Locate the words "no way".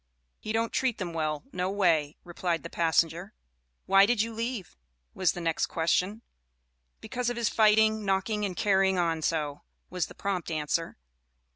1.53-2.17